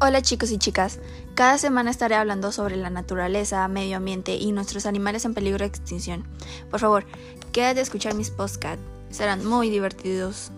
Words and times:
Hola 0.00 0.22
chicos 0.22 0.52
y 0.52 0.58
chicas, 0.58 1.00
cada 1.34 1.58
semana 1.58 1.90
estaré 1.90 2.14
hablando 2.14 2.52
sobre 2.52 2.76
la 2.76 2.88
naturaleza, 2.88 3.66
medio 3.66 3.96
ambiente 3.96 4.36
y 4.36 4.52
nuestros 4.52 4.86
animales 4.86 5.24
en 5.24 5.34
peligro 5.34 5.58
de 5.58 5.64
extinción. 5.64 6.22
Por 6.70 6.78
favor, 6.78 7.04
quédate 7.50 7.80
a 7.80 7.82
escuchar 7.82 8.14
mis 8.14 8.30
podcasts, 8.30 8.80
serán 9.10 9.44
muy 9.44 9.70
divertidos. 9.70 10.52